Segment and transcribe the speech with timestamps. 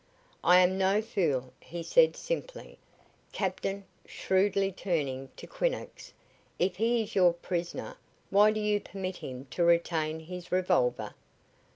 [0.43, 2.79] "I am no fool," he said, simply.
[3.33, 6.11] "Captain," shrewdly turning to Quinnox,
[6.57, 7.97] "if he is your prisoner,
[8.31, 11.13] why do you permit him to retain his revolver?"